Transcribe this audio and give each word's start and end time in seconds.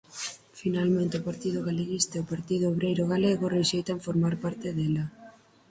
Finalmente 0.61 1.15
o 1.19 1.25
Partido 1.29 1.59
Galeguista 1.67 2.13
e 2.15 2.21
o 2.23 2.29
Partido 2.33 2.65
Obreiro 2.73 3.03
Galego 3.13 3.51
rexeitan 3.57 4.03
formar 4.05 4.35
parte 4.43 4.67
dela. 4.77 5.05